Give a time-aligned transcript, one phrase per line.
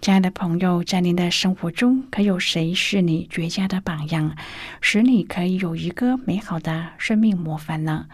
[0.00, 4.34] 亲爱的朋友，在您的生活中，可有谁是你绝佳的榜样，
[4.80, 8.06] 使你可以有一个美好的生命模范呢？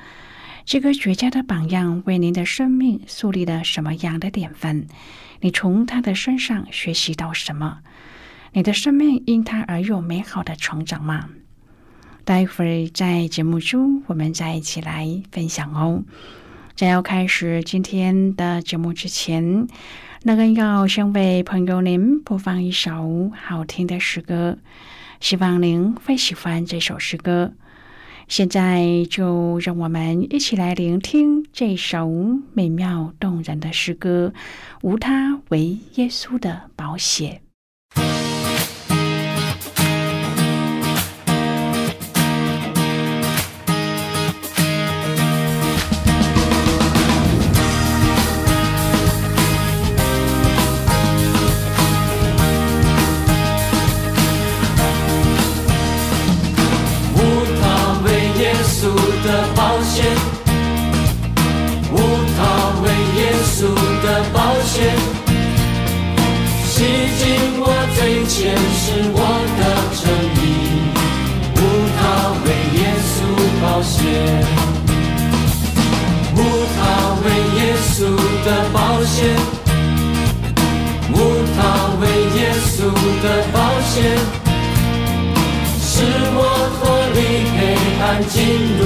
[0.65, 4.89] 这个绝佳的榜样为您的生命树立了什么样的典范？
[5.41, 7.79] 你从他的身上学习到什么？
[8.53, 11.29] 你的生命因他而有美好的成长吗？
[12.25, 16.03] 待会儿在节目中，我们再一起来分享哦。
[16.75, 19.69] 在要开始今天的节目之前。
[20.27, 24.59] 那个要先为朋友您播放一首好听的诗歌，
[25.21, 27.53] 希望您会喜欢这首诗歌。
[28.27, 32.11] 现在就让我们一起来聆听这首
[32.55, 34.33] 美妙动人的诗歌，
[34.83, 37.41] 无他为耶稣的宝血
[85.81, 85.95] 是
[86.35, 86.41] 我
[86.77, 86.85] 脱
[87.15, 87.19] 离
[87.57, 87.59] 黑
[88.03, 88.37] 暗进
[88.77, 88.81] 入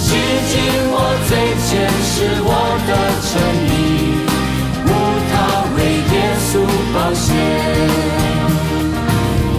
[0.00, 0.06] 洗
[0.48, 0.52] 净
[0.90, 0.96] 我
[1.28, 1.30] 最
[1.66, 1.68] 前
[2.02, 2.50] 是我
[2.86, 2.90] 的
[3.28, 3.30] 诚
[3.68, 3.70] 意，
[4.86, 4.88] 无
[5.30, 5.32] 他
[5.76, 5.78] 为
[6.12, 6.16] 耶
[6.48, 6.50] 稣
[6.94, 7.26] 保险。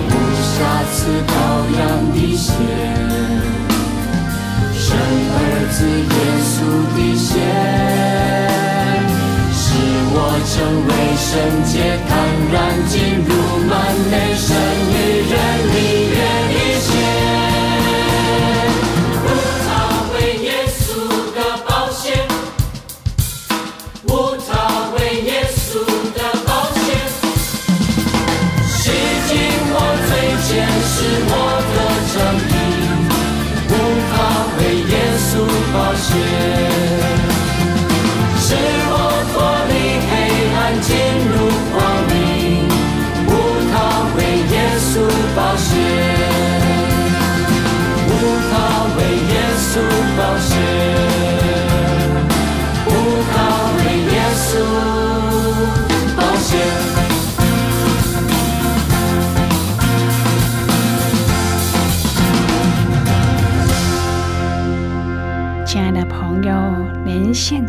[0.10, 0.12] 无
[0.42, 0.50] 瑕
[0.92, 0.98] 疵
[1.28, 1.32] 羔
[1.78, 1.82] 羊
[2.14, 2.48] 的血，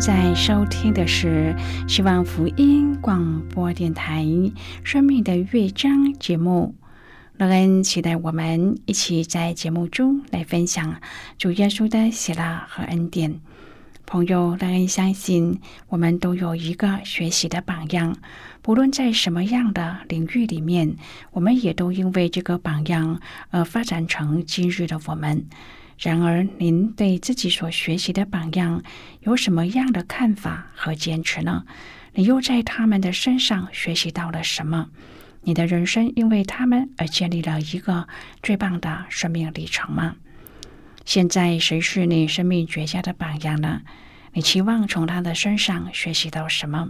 [0.01, 1.55] 在收听的是
[1.87, 4.23] 希望福音广播电台
[4.83, 6.73] 《生命的乐章》节目。
[7.37, 10.99] 乐恩期待我们一起在节目中来分享
[11.37, 13.39] 主耶稣的喜乐和恩典。
[14.07, 18.17] 朋友，乐恩相信我们都有一个学习的榜样，
[18.63, 20.95] 不论在什么样的领域里面，
[21.31, 23.21] 我们也都因为这个榜样
[23.51, 25.45] 而发展成今日的我们。
[25.99, 28.81] 然而，您对自己所学习的榜样
[29.21, 31.63] 有什么样的看法和坚持呢？
[32.13, 34.89] 你又在他们的身上学习到了什么？
[35.43, 38.07] 你的人生因为他们而建立了一个
[38.43, 40.15] 最棒的生命历程吗？
[41.05, 43.81] 现在，谁是你生命绝佳的榜样呢？
[44.33, 46.89] 你期望从他的身上学习到什么？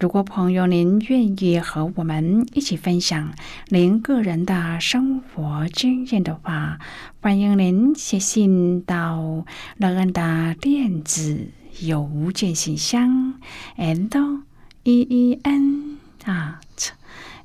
[0.00, 3.34] 如果朋友您愿意和我们一起分享
[3.68, 6.78] 您个人的生活经验的话，
[7.20, 9.44] 欢迎您写信到
[9.76, 11.48] 乐恩的电子
[11.80, 13.34] 邮件信箱
[13.76, 14.42] ，and
[14.84, 16.90] e e n at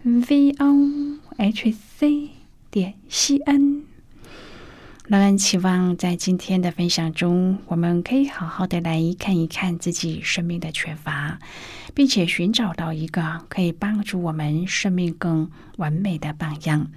[0.03, 2.29] v o h c
[2.69, 3.93] 点 c n。
[5.09, 11.38] 乐恩期望在今天的分享中，我们可以好好的来看一看自己生命的缺乏，
[11.94, 16.88] 并且寻找到一个可以帮助我们生命更完美的榜样。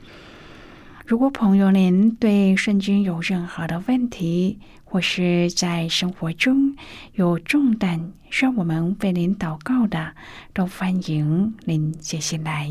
[1.04, 6.76] 如果朋友您对圣经有任何的问题，或是在生活中
[7.14, 10.14] 有重担需要我们为您祷告的，
[10.54, 12.70] 都欢迎您写信来。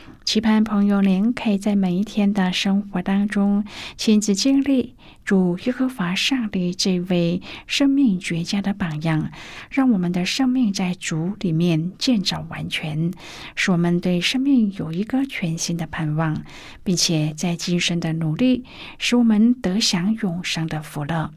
[0.23, 3.65] 期盼朋友您可以在每一天的生活当中
[3.97, 4.95] 亲自经历
[5.25, 9.31] 主耶和华上帝这位生命绝佳的榜样，
[9.69, 13.11] 让我们的生命在主里面建造完全，
[13.55, 16.43] 使我们对生命有一个全新的盼望，
[16.83, 18.63] 并且在今生的努力，
[18.99, 21.31] 使我们得享永生的福乐。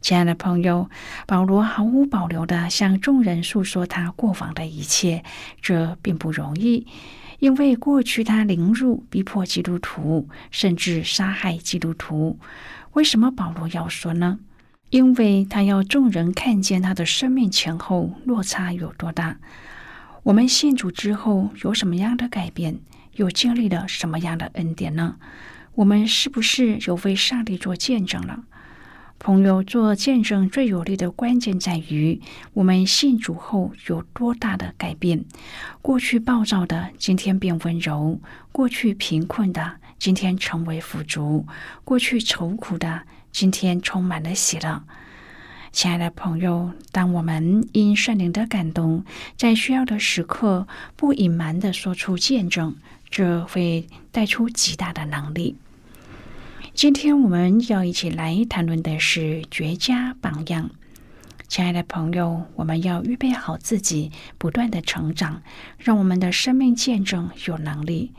[0.00, 0.88] 亲爱的朋友，
[1.26, 5.24] 保罗毫无保留的向众人诉说他过往的一切，
[5.60, 6.86] 这并不容易。
[7.38, 12.38] 因为过去他凌辱、逼迫基督徒，甚至杀害基督徒。
[12.94, 14.38] 为什么保罗要说呢？
[14.90, 19.38] 因为他要众人看见他的生命前后落差有多大。
[20.22, 22.80] 我们信主之后有什么样的改变？
[23.14, 25.16] 又经历了什么样的恩典呢？
[25.74, 28.44] 我们是不是有为上帝做见证了？
[29.18, 32.20] 朋友做见证最有力的关键在于，
[32.54, 35.24] 我们信主后有多大的改变。
[35.82, 38.20] 过去暴躁的，今天变温柔；
[38.52, 41.44] 过去贫困的，今天成为富足；
[41.84, 44.84] 过去愁苦的，今天充满了喜乐。
[45.72, 49.04] 亲爱的朋友，当我们因圣灵的感动，
[49.36, 52.76] 在需要的时刻不隐瞒的说出见证，
[53.10, 55.56] 这会带出极大的能力。
[56.78, 60.70] 今天我们要一起来谈论的是绝佳榜样。
[61.48, 65.42] 亲爱的朋友，我们要预备好自己，不断的成长，
[65.76, 68.12] 让我们的生命见证有能力。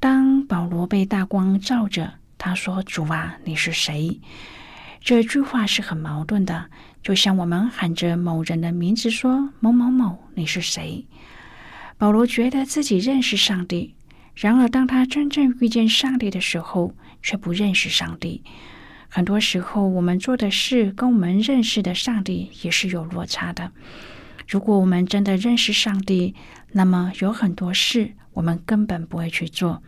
[0.00, 4.20] 当保罗被大光照着，他说：“主啊，你是谁？”
[5.00, 6.68] 这句话是很矛盾的，
[7.04, 11.06] 就像我们喊着某人的名字说：“某某某，你是谁？”
[11.98, 13.94] 保罗觉得自己认识上帝，
[14.34, 16.92] 然而当他真正遇见上帝的时候，
[17.26, 18.44] 却不认识上帝。
[19.08, 23.72] 很多时候，我们做的事跟我们认识的上帝也是有落差的。
[24.46, 26.36] 如果我们真的认识上帝，
[26.70, 29.82] 那么有很多事我们根本不会去做。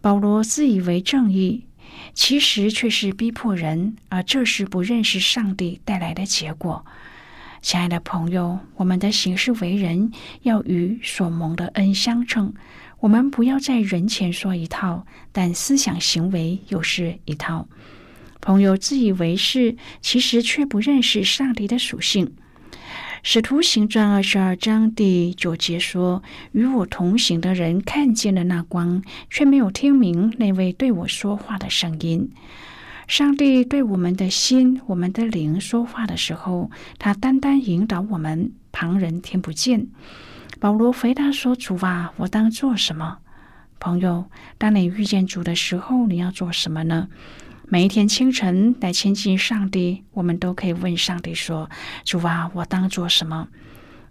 [0.00, 1.66] 保罗自以为正义，
[2.14, 6.86] 其实却是逼迫人，而这是不认识上帝带来的结果。
[7.60, 10.10] 亲爱的朋友，我们的行事为人
[10.40, 12.54] 要与所蒙的恩相称。
[13.06, 17.68] 我们不要在人前说一套，但思想行为又是一套。
[18.40, 22.34] 朋友自以为是，其实却不认识上帝的属性。
[23.22, 32.28] 使徒行传二十二章第九节说：“与我同行的人看见了那光，却没有听明那位对我说话的声音。”
[33.06, 39.86] 上帝对我们的心、我们的灵说话的时候，他单单引导我们，旁人听不见。
[40.58, 43.18] 保罗回答说：“主啊，我当做什么？”
[43.78, 47.08] 朋友，当你遇见主的时候，你要做什么呢？
[47.68, 51.68] 每一天清晨来亲近上帝，我们都可以问上帝说
[52.04, 53.48] ：“主啊，我当做什么？”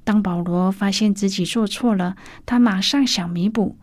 [0.04, 3.78] 当保罗发现自己做错了，他马上想弥补。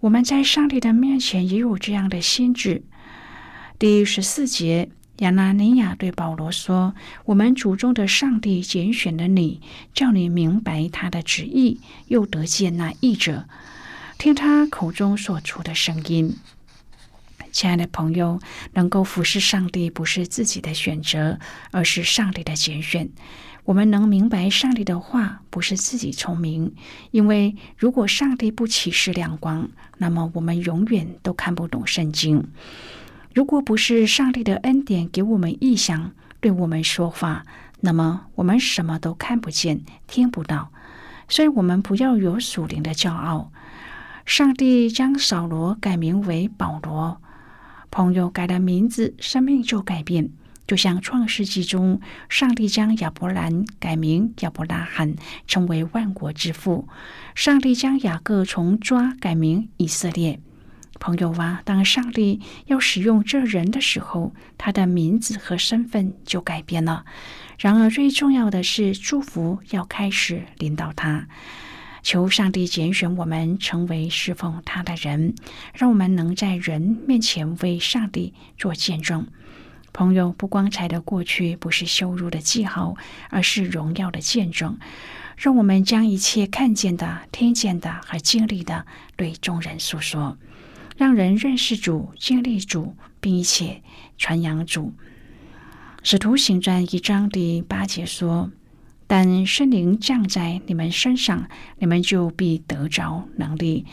[0.00, 2.84] 我们在上帝的面前也有这样的心智。
[3.78, 4.88] 第十四节，
[5.22, 6.94] 亚拿尼亚对保罗说
[7.26, 9.60] ：“我们主中的上帝拣选了你，
[9.94, 13.44] 叫你明白他的旨意，又得见那译者，
[14.18, 16.36] 听他口中所出的声音。”
[17.52, 18.40] 亲爱的朋友，
[18.72, 21.38] 能够服侍上帝不是自己的选择，
[21.70, 23.08] 而是上帝的拣选。
[23.64, 26.74] 我们能明白上帝的话，不是自己聪明，
[27.12, 32.48] 因为如果上帝不启示亮光，那么我们永远都看不懂圣经。
[33.34, 37.44] 如果不是上帝的恩典给我们意象，对我们说话，
[37.80, 40.70] 那么我们什么都看不见、听不到。
[41.28, 43.50] 所以，我们不要有属灵的骄傲。
[44.26, 47.20] 上帝将扫罗改名为保罗。
[47.90, 50.30] 朋友改了名字，生命就改变，
[50.66, 55.14] 就像创世纪中，上帝将亚伯兰改名亚伯拉罕，
[55.46, 56.86] 成为万国之父；
[57.34, 60.38] 上帝将雅各从抓改名以色列。
[61.02, 67.04] 朋友啊，当上帝要使用这人的时候，他的名字和身份就改变了。
[67.58, 71.26] 然而，最重要的是，祝福要开始领导他。
[72.04, 75.34] 求上帝拣选我们成为侍奉他的人，
[75.74, 79.26] 让我们能在人面前为上帝做见证。
[79.92, 82.94] 朋友，不光彩的过去不是羞辱的记号，
[83.28, 84.78] 而是荣耀的见证。
[85.36, 90.38] 让我们将一切看见的、听见的和经历的对众人诉说，
[91.02, 93.82] 让人认识主、经历主，并且
[94.16, 94.92] 传扬主。
[96.04, 98.52] 使徒行传一章第八节说。
[99.08, 101.48] 但圣灵降在你们身上，
[101.80, 103.84] 你们就必得着能力，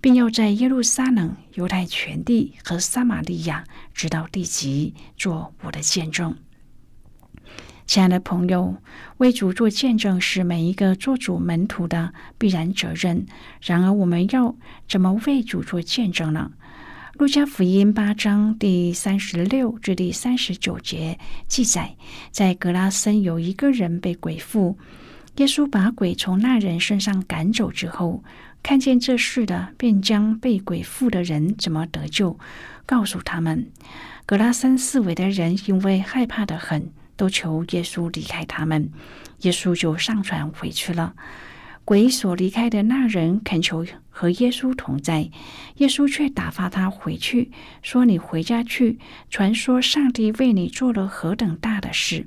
[0.00, 6.36] 并要在耶路撒冷、犹太全地和撒玛利亚，直到地极，做我的见证。
[7.88, 8.76] 亲爱的朋友，
[9.16, 13.24] 为主做见证是每一个做主门徒的必然责任。
[13.62, 14.54] 然而，我们要
[14.86, 16.50] 怎么为主做见证呢？
[17.14, 21.18] 路加福音八章第三十六至第三十九节
[21.48, 21.96] 记载，
[22.30, 24.76] 在格拉森有一个人被鬼附，
[25.36, 28.22] 耶稣把鬼从那人身上赶走之后，
[28.62, 32.38] 看见这事的，便将被鬼附的人怎么得救，
[32.84, 33.66] 告诉他们。
[34.26, 38.90] 格拉森四围的人因为害怕的很，都求耶稣离开他们，
[39.40, 41.14] 耶稣就上船回去了。
[41.84, 45.30] 鬼所离开的那人恳求和耶稣同在，
[45.76, 47.50] 耶稣却打发他回去，
[47.82, 48.98] 说：“你回家去，
[49.30, 52.26] 传说上帝为你做了何等大的事。”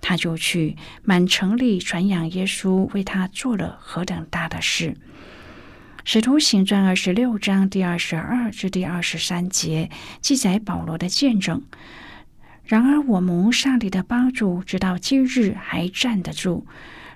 [0.00, 4.96] 他就去满城里传扬耶稣为他做了何等大的事。
[6.04, 11.62] 使徒行传二十六章第二十二至第二十三节记载保罗的见证。
[12.64, 16.66] 然而，我蒙上帝的帮助，直到今日还站得住。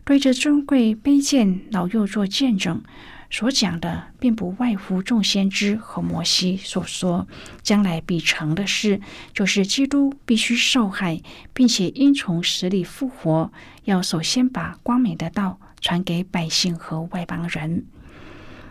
[0.04, 2.82] 对着尊贵卑贱老幼做见证，
[3.28, 7.26] 所讲的并不外乎众先知和摩西所说
[7.62, 9.00] 将来必成的事，
[9.32, 11.20] 就是基督必须受害，
[11.52, 13.50] 并且因从死里复活，
[13.84, 17.84] 要首先把光明的道传给百姓和外邦人。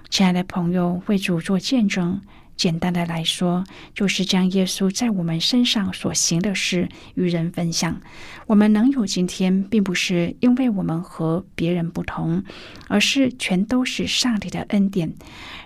[0.10, 2.22] 亲爱的朋友，为主做见证。
[2.56, 8.02] 简单的来说，就是将耶稣在我们身上所行的事与人分享。
[8.48, 12.44] 我们能有今天，并不是因为我们和别人不同，
[12.88, 15.14] 而是全都是上帝的恩典。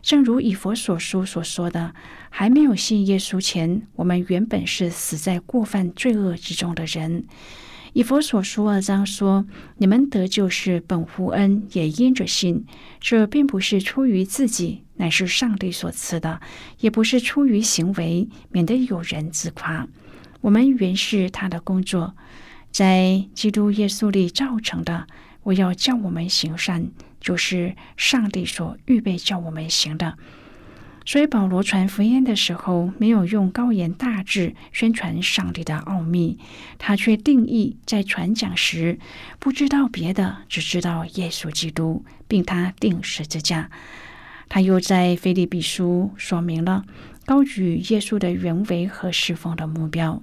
[0.01, 1.93] 正如以佛所书所说的
[2.29, 7.25] ：“还没有信耶稣前，我们原本是死在过犯罪恶之中的人。”
[7.99, 12.65] 以佛所书二章说：“你们得救是本乎恩，也因着信。
[13.01, 16.39] 这并不是出于自己，乃是上帝所赐的；
[16.79, 19.85] 也不是出于行为，免得有人自夸。
[20.39, 22.15] 我们原是他的工作，
[22.71, 25.05] 在基督耶稣里造成的。
[25.43, 30.17] 我要叫我们行善，就是上帝所预备叫我们行的。”
[31.09, 36.37] 所以保罗传福音的时候，没有用高言大志宣传上帝的奥秘，
[36.77, 38.99] 他却定义在传讲时
[39.39, 43.71] 不知道别的，只知道耶稣基督，并他定十字架。
[44.49, 46.85] 他又在腓利比书说明了
[47.25, 50.21] 高举耶稣的原委和侍奉的目标。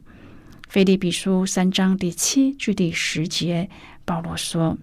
[0.69, 3.69] 腓利比书三章第七至第十节，
[4.05, 4.79] 保罗说：“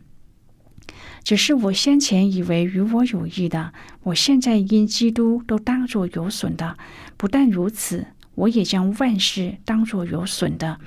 [1.23, 6.77] 只是我先前以为与我有益的，我现在因基督都当作有损的。
[7.15, 10.79] 不但如此，我也将万事当作有损的，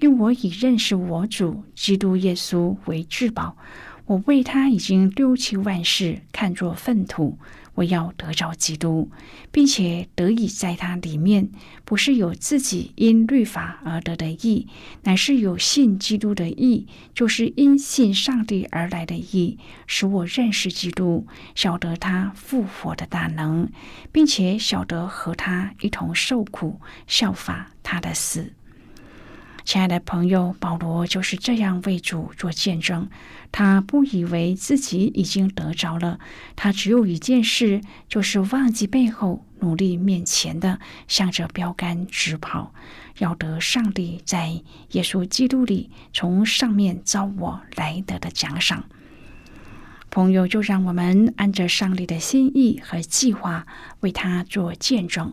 [0.00, 3.56] 因我已认识我主基督耶稣为至宝。
[4.06, 7.38] 我为他已经丢弃万事，看作粪土。
[7.74, 9.10] 我要得着基督，
[9.50, 11.50] 并且得以在他里面，
[11.84, 14.68] 不是有自己因律法而得的义，
[15.02, 23.68] 乃是有信基督的义，就是因信上帝而来的义，使我认识基督，晓得他复活的大能，
[24.12, 28.52] 并且晓得和他一同受苦，效法他的死。
[29.64, 33.08] 亲爱的朋友，保罗就是这样为主做见证。
[33.50, 36.18] 他不以为自己已经得着了，
[36.54, 40.78] 他只有一件事，就是忘记背后，努力面前的，
[41.08, 42.74] 向着标杆直跑，
[43.18, 48.84] 要得上帝在耶稣基督里从上面招我来得的奖赏。
[50.10, 53.66] 朋友，就让我们按着上帝的心意和计划，
[54.00, 55.32] 为他做见证。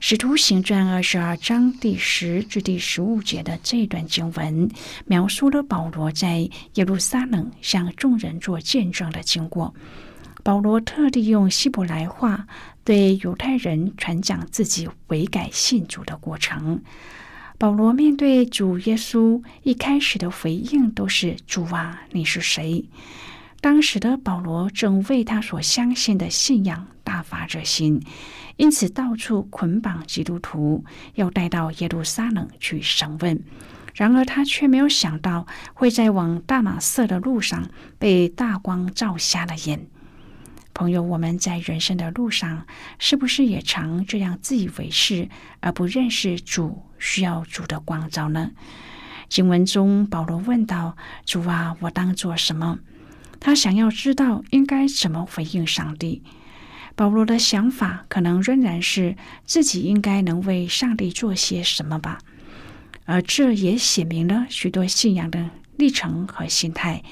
[0.00, 4.70] 使徒行传二十二章第十至第十五节的这段经文，
[5.06, 9.74] 描述了保罗在耶路撒冷向众人做见证的经过。
[10.44, 12.46] 保罗特地用希伯来话
[12.84, 16.80] 对犹太人传讲自己悔改信主的过程。
[17.58, 22.84] 保罗面对主耶稣一开始的回应都是：“主啊，你是谁？”
[23.60, 28.00] 当时的保罗正为他所相信的信仰大发热心。
[28.58, 30.84] 因此，到处捆绑基督徒，
[31.14, 33.40] 要带到耶路撒冷去审问。
[33.94, 39.86] 然而，他却没有想到会在往大马色的路上被大光照瞎了眼。
[40.74, 42.66] 朋友，我们在人生的路上，
[42.98, 45.28] 是不是也常这样自以为是，
[45.60, 48.50] 而不认识主需要主的光照呢？
[49.28, 52.80] 经文中，保罗问道：“主啊，我当做什么？”
[53.38, 56.24] 他想要知道应该怎么回应上帝。
[56.98, 59.14] 保罗的想法可能仍然是
[59.44, 62.18] 自己应该能为上帝做些什么吧，
[63.04, 67.04] 而这也写明了许多信仰的历程和心态。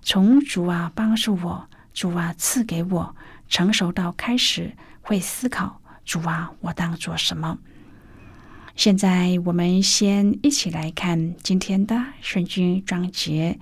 [0.00, 3.14] 从主啊帮助我，主啊赐给我，
[3.46, 7.58] 成熟到开始会思考主啊我当做什么。
[8.80, 13.58] 现在我们先一起来看今天的圣经章节。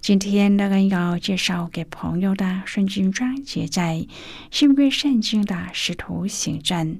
[0.00, 4.06] 今天那个要介绍给朋友的圣经章节，在
[4.50, 6.98] 新约圣经的使徒行传。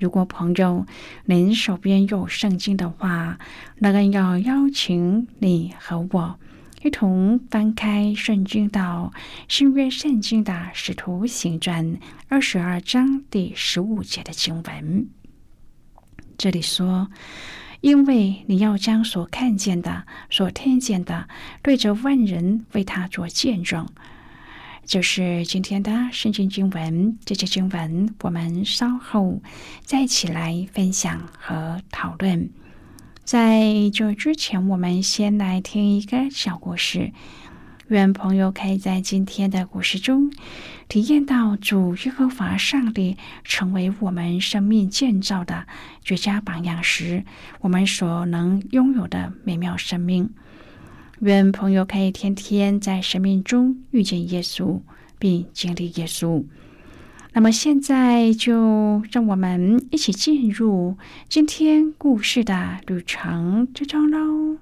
[0.00, 0.84] 如果朋友
[1.26, 3.38] 您手边有圣经的话，
[3.78, 6.40] 那个要邀请你和我
[6.82, 9.12] 一同翻开圣经到
[9.46, 15.06] 新约圣经的使徒行传二十二章第十五节的经文。
[16.36, 17.08] 这里说
[17.80, 21.28] ：“因为你要将所看见的、所听见的，
[21.62, 23.88] 对着万人为他做见证。”
[24.84, 27.18] 就是今天的圣经经文。
[27.24, 29.40] 这些经文我们稍后
[29.82, 32.50] 再一起来分享和讨论。
[33.24, 37.12] 在这之前，我们先来听一个小故事。
[37.88, 40.32] 愿朋友可以在今天的故事中
[40.88, 45.66] 体验到主耶和华上帝成为我们生命建造的
[46.02, 47.24] 绝佳榜样时，
[47.60, 50.30] 我们所能拥有的美妙生命。
[51.20, 54.80] 愿朋友可以天天在生命中遇见耶稣，
[55.18, 56.44] 并经历耶稣。
[57.32, 60.96] 那么现在就让我们一起进入
[61.28, 64.58] 今天故事的旅程之中喽。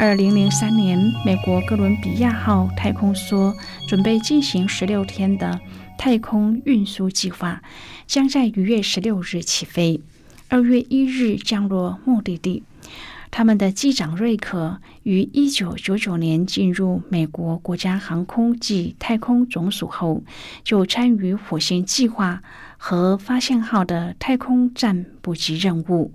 [0.00, 3.54] 二零零三年，美国哥伦比亚号太空梭
[3.86, 5.60] 准备进行十六天的
[5.98, 7.60] 太空运输计划，
[8.06, 10.00] 将在五月十六日起飞，
[10.48, 12.62] 二月一日降落目的地。
[13.30, 20.22] 他们的机长瑞克于一九九九年进入美国国家航空暨太空总署后，
[20.64, 22.42] 就参与火星计划
[22.78, 26.14] 和发现号的太空站补给任务。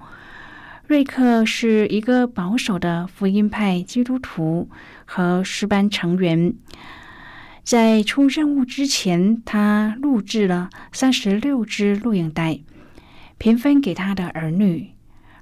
[0.88, 4.70] 瑞克是一个保守的福音派基督徒
[5.06, 6.54] 和诗班成员。
[7.64, 12.60] 在出任务之前，他录制了三十六支录影带，
[13.40, 14.92] 平分给他的儿女。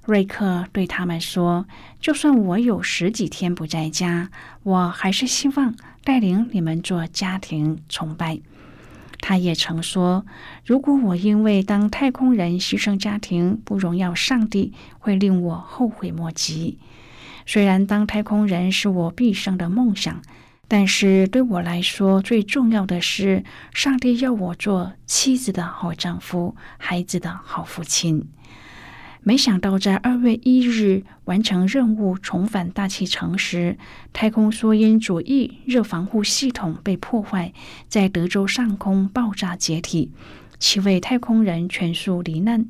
[0.05, 1.65] 瑞克对他们说
[1.99, 4.29] ：“就算我有十几天不在家，
[4.63, 5.75] 我还是希望
[6.05, 8.39] 带领你们做家庭崇拜。”
[9.25, 10.25] 他也曾说
[10.67, 16.77] ：“如果我因为当太空人牺牲家庭，不荣耀上帝，会令我后悔莫及。
[17.45, 20.21] 虽然当太空人是我毕生的梦想，
[20.67, 28.27] 但是对我来说，最重要的是，上帝要我做妻子的好丈夫，孩子的好父亲。”
[29.25, 33.77] 没想到在二月一日完成任务重返大气层时，
[34.11, 37.53] 太空梭因左翼热防护系统被破坏，
[37.87, 40.11] 在德州上空爆炸解体，
[40.59, 42.65] 七位太空人全数罹难。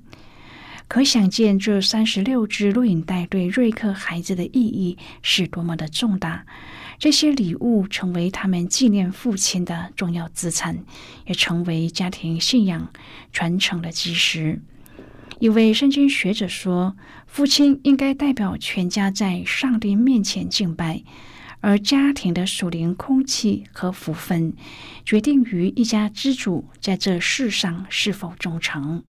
[0.88, 6.46] 可想见，这三十六支录影带对瑞克孩子的意义是多么的重大。
[7.00, 10.84] 这些礼物成为他们纪念父亲的重要资产，
[11.26, 12.92] 也成为家庭信仰
[13.32, 14.62] 传承的基石。
[15.44, 16.96] 一位圣经学者说
[17.28, 21.04] ：“父亲应该代表全家在上帝面前敬拜，
[21.60, 24.54] 而家庭的属灵空气和福分，
[25.04, 29.04] 决定于一家之主在这世上是否忠诚。”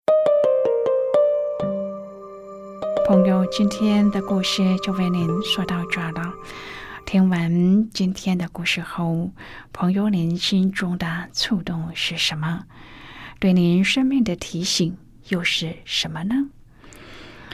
[3.06, 6.34] 朋友，今天的故事就为您说到这了。
[7.06, 9.30] 听完今天的故事后，
[9.72, 12.64] 朋友，您心中的触动是什么？
[13.38, 14.96] 对您生命的提醒？
[15.28, 16.48] 又是什么呢？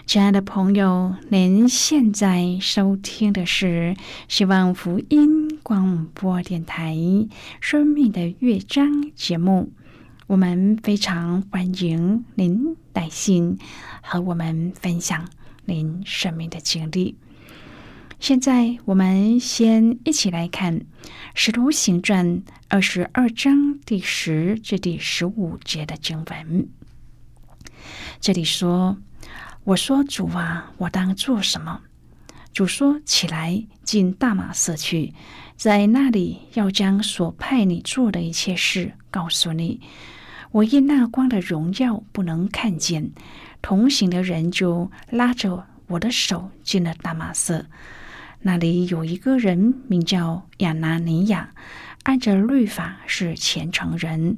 [0.06, 3.94] 亲爱的朋友，您现在收听的是
[4.26, 6.94] 希望福音广播电台
[7.60, 9.72] 《生命的乐章》节目。
[10.26, 13.58] 我们非常欢迎您来信
[14.02, 15.28] 和我们分享
[15.64, 17.16] 您生命的经历。
[18.18, 20.80] 现在，我们先一起来看
[21.34, 22.26] 《使徒行传》
[22.68, 26.68] 二十二章第十至第十五节的经文。
[28.20, 28.98] 这里说
[29.64, 31.80] ：“我说主啊，我当做什么？”
[32.52, 35.14] 主说：“起来，进大马色去，
[35.56, 39.80] 在那里要将所派你做的一切事告诉你。
[40.50, 43.12] 我因那光的荣耀不能看见，
[43.62, 47.64] 同行的人就拉着我的手进了大马色。
[48.40, 51.54] 那里有一个人名叫亚拿尼亚，
[52.02, 54.36] 按着律法是虔诚人。”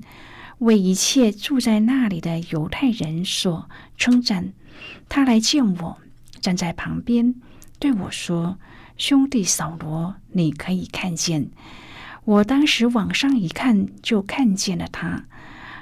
[0.63, 4.53] 为一切住在那里的犹太人所称赞，
[5.09, 5.99] 他来见我，
[6.41, 7.35] 站在旁边
[7.81, 8.59] 对我说
[8.97, 11.51] ：“兄弟扫罗，你可以看见。”
[12.25, 15.25] 我当时往上一看，就看见了他。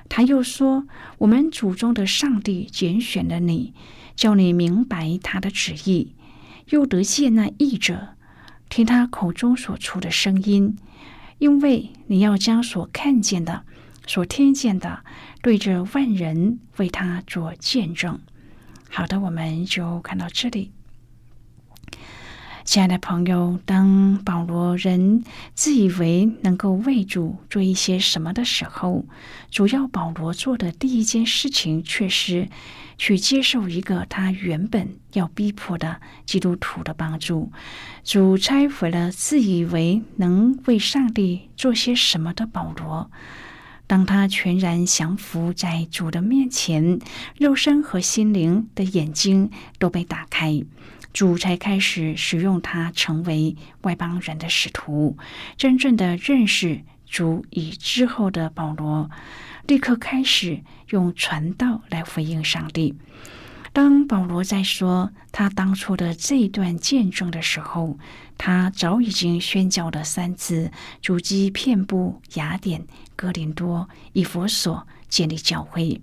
[0.08, 0.86] 他又说
[1.18, 3.74] ：“我们祖宗的上帝拣选了你，
[4.16, 6.14] 叫你明白他的旨意，
[6.70, 8.16] 又得见那译者，
[8.70, 10.78] 听他口中所出的声音，
[11.36, 13.64] 因为你要将所看见的。”
[14.10, 15.04] 所听见的，
[15.40, 18.18] 对着万人为他做见证。
[18.88, 20.72] 好的，我们就看到这里。
[22.64, 25.22] 亲爱的朋友，当保罗人
[25.54, 29.04] 自以为能够为主做一些什么的时候，
[29.48, 32.48] 主要保罗做的第一件事情却是
[32.98, 37.52] 去接受一个他原本要逼迫的基督徒的帮助。
[38.02, 43.08] 主拆毁了自以为能为上帝做些什么的保罗。
[43.90, 47.00] 当他全然降服在主的面前，
[47.37, 49.50] 肉身和心灵的眼睛
[49.81, 50.62] 都被打开，
[51.12, 55.18] 主才开始使用他成为外邦人的使徒，
[55.57, 57.44] 真正的认识主。
[57.50, 59.11] 以之后的保罗，
[59.66, 62.94] 立刻开始用传道来回应上帝。
[63.72, 67.98] 当保罗在说他当初的这一段见证的时候，
[68.37, 76.00] 他早已经宣教了三次，足迹遍布雅典、哥林多、以佛所，建立教会，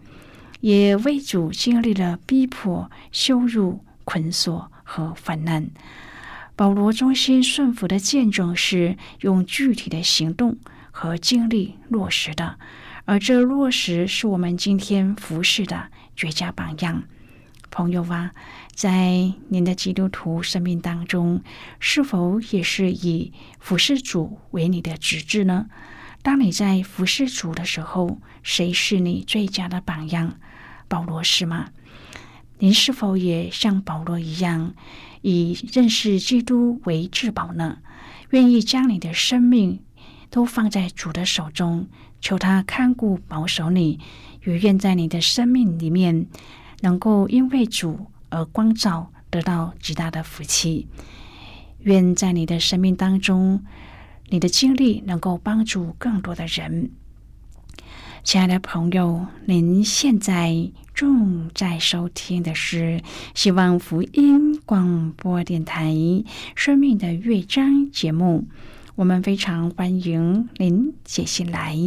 [0.62, 5.69] 也为主经历了逼迫、羞辱、捆锁和患难。
[6.56, 10.58] 保罗忠心顺服的见证是用具体的行动
[10.89, 12.58] 和经历落实的，
[13.03, 17.03] 而这落实是我们今天服侍的绝佳榜样。
[17.69, 18.32] 朋友啊，
[18.73, 21.41] 在您的基督徒生命当中，
[21.80, 25.67] 是否也是以服侍主为你的旨志呢？
[26.21, 30.39] 当你在服侍主的时候，谁是你最佳的榜样？
[30.88, 31.69] 保罗是吗？
[32.60, 34.73] 您是否也像保罗一样，
[35.21, 37.77] 以认识基督为至宝呢？
[38.32, 39.80] 愿意将你的生命
[40.30, 41.88] 都放在主的手中，
[42.19, 43.99] 求他看顾保守你，
[44.45, 46.27] 也愿在你的生命里面。
[46.81, 50.87] 能够因为主而光照，得到极大的福气。
[51.79, 53.63] 愿在你的生命当中，
[54.29, 56.91] 你的经历能够帮助更多的人。
[58.23, 63.01] 亲爱的朋友，您现在正在收听的是
[63.33, 65.93] 希望福音广播电台
[66.55, 68.45] 《生命的乐章》节目。
[68.95, 71.77] 我们非常欢迎您写信来，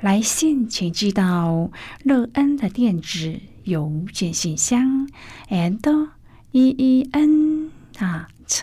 [0.00, 1.70] 来信请寄到
[2.02, 3.40] 乐恩的电子。
[3.68, 5.06] 邮件信箱
[5.50, 6.08] ：and
[6.52, 8.62] e e n at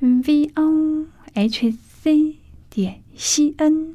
[0.00, 1.70] v o h
[2.02, 2.36] c
[2.70, 3.94] 点 c n。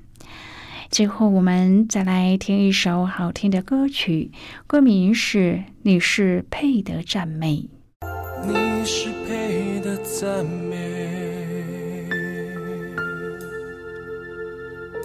[0.90, 4.32] 最后，我们再来听一首好听的歌曲，
[4.68, 5.40] 歌名是
[5.82, 7.70] 《你是配得赞美》。
[8.48, 10.76] 你是配的赞美，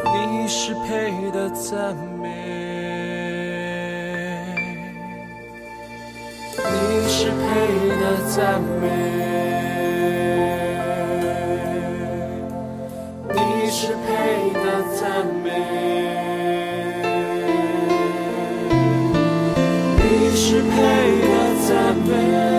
[0.05, 2.16] 你是配的赞美，
[6.59, 7.45] 你是配
[8.01, 8.03] 的
[8.35, 8.85] 赞美，
[13.33, 14.09] 你是配
[14.55, 14.65] 的
[14.95, 15.49] 赞美，
[19.99, 20.73] 你是配
[21.21, 21.29] 的
[21.69, 21.69] 赞
[22.09, 22.56] 美。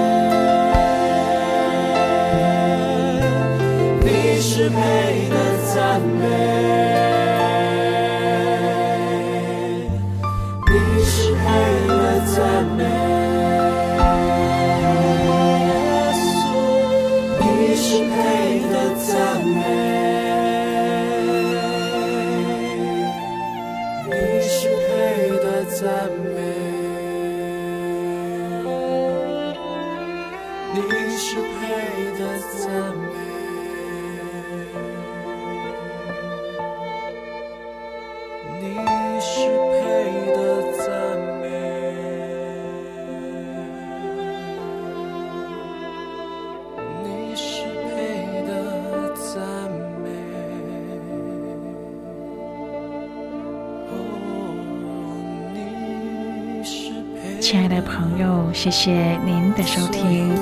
[57.49, 60.36] 亲爱的朋友，谢谢您的收听。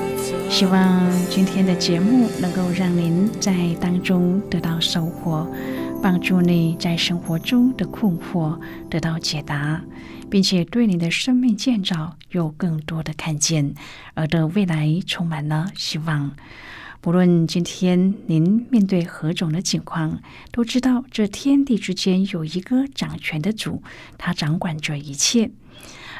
[0.49, 5.47] 希望今天的节目能够让您在当中得到收获，
[6.01, 9.83] 帮助你在生活中的困惑得到解答，
[10.31, 13.75] 并且对你的生命建造有更多的看见，
[14.15, 16.31] 而的未来充满了希望。
[17.01, 23.83] 不论今天您面对何种的境况，都知道这天地之间有一个掌权的主，
[24.17, 25.51] 他掌管着一切，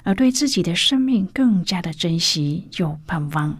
[0.03, 3.59] 而对自己的生命更加的珍惜又盼望。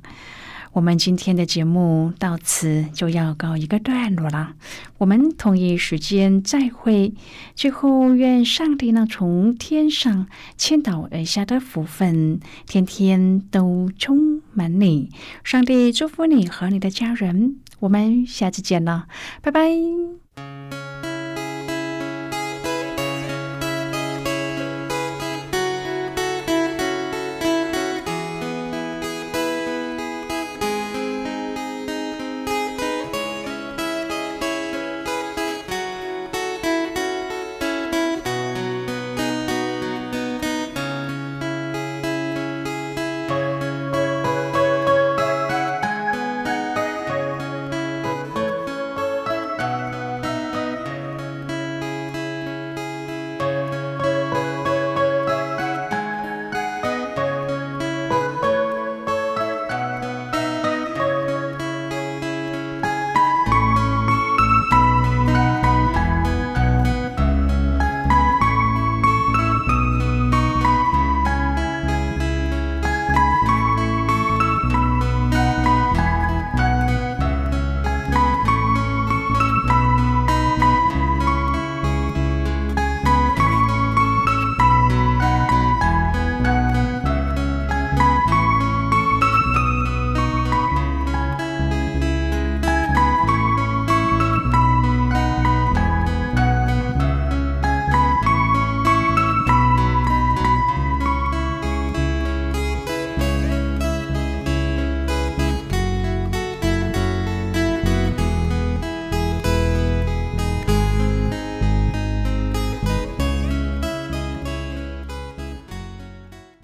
[0.74, 4.56] 我们今天的节目到此就要告一个段落了，
[4.98, 7.14] 我们同一时间再会。
[7.56, 10.28] 最后，愿上帝呢从天上
[10.58, 15.12] 倾倒而下的福分，天天都充满你。
[15.46, 19.08] 上帝祝福你和你的家人，我们下次见了，
[19.42, 20.75] 拜拜。